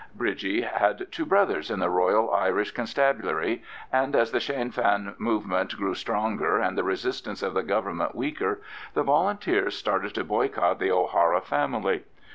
[0.15, 3.61] Bridgie had two brothers in the Royal Irish Constabulary,
[3.93, 8.63] and as the Sinn Fein movement grew stronger and the resistance of the Government weaker,
[8.95, 12.03] the Volunteers started to boycott the O'Hara family.